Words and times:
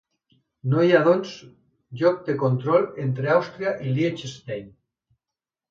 No 0.71 0.85
hi 0.85 0.95
ha 0.95 1.01
doncs 1.07 1.33
llocs 2.01 2.25
de 2.31 2.37
control 2.45 2.89
entre 3.07 3.33
Àustria 3.39 3.79
i 3.91 3.95
Liechtenstein. 3.99 4.71